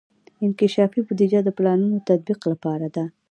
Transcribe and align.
انکشافي 0.45 0.99
بودیجه 1.07 1.39
د 1.43 1.49
پلانونو 1.57 1.97
تطبیق 2.07 2.39
لپاره 2.51 2.87
ده. 2.95 3.03